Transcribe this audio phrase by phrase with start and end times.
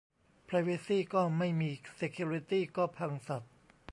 [0.45, 3.43] "ไพรเวซี่ก็ไม่มี เซเคียวริตี้ก็พัง สัส"